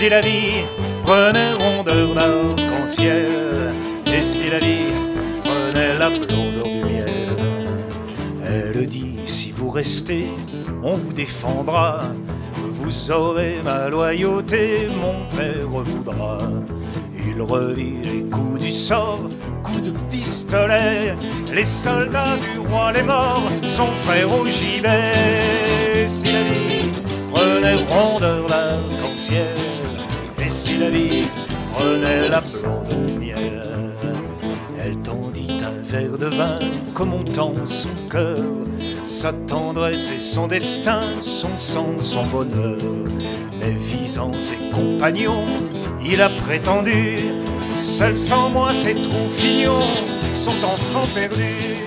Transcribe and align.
si 0.00 0.08
la 0.08 0.22
vie 0.22 0.64
prenait 1.04 1.52
rondeur 1.60 2.14
d'arc-en-ciel, 2.14 3.74
si 4.22 4.48
la 4.48 4.58
vie 4.58 4.94
prenait 5.44 5.98
la 5.98 6.08
blondeur 6.08 6.64
du 6.64 6.84
miel, 6.90 7.36
elle 8.46 8.86
dit 8.86 9.16
si 9.26 9.52
vous 9.52 9.68
restez, 9.68 10.24
on 10.82 10.94
vous 10.94 11.12
défendra. 11.12 12.00
Vous 12.76 13.10
aurez 13.10 13.56
ma 13.62 13.90
loyauté, 13.90 14.88
mon 15.02 15.36
père 15.36 15.68
voudra. 15.68 16.38
Il 17.26 17.42
revit 17.42 18.00
les 18.02 18.22
coups 18.22 18.62
du 18.62 18.72
sort, 18.72 19.20
coups 19.62 19.82
de 19.82 19.90
pistolet. 20.10 21.14
Les 21.52 21.66
soldats 21.66 22.38
du 22.38 22.58
roi, 22.70 22.92
les 22.92 23.02
morts, 23.02 23.52
son 23.60 23.88
frère 24.06 24.32
au 24.32 24.46
gibet. 24.46 26.08
Si 26.08 26.32
la 26.32 26.42
vie 26.44 26.88
prenait 27.34 27.74
rondeur 27.92 28.48
l'arc-en-ciel, 28.48 29.69
prenait 31.72 32.28
la 32.28 32.40
blonde 32.40 33.18
miel, 33.18 33.62
elle 34.82 34.96
tendit 34.98 35.58
un 35.62 35.82
verre 35.90 36.18
de 36.18 36.26
vin 36.26 36.58
comme 36.94 37.12
on 37.12 37.24
son 37.66 37.88
cœur. 38.10 38.38
Sa 39.06 39.32
tendresse 39.32 40.10
et 40.16 40.18
son 40.18 40.46
destin, 40.46 41.02
son 41.20 41.58
sang, 41.58 42.00
son 42.00 42.24
bonheur. 42.26 42.78
Mais 43.60 43.72
visant 43.72 44.32
ses 44.32 44.56
compagnons, 44.72 45.46
il 46.04 46.20
a 46.22 46.28
prétendu 46.28 47.18
Seul 47.76 48.16
sans 48.16 48.48
moi, 48.50 48.72
ces 48.72 48.94
troufillons 48.94 49.80
sont 50.34 50.64
enfants 50.64 51.08
perdus. 51.14 51.84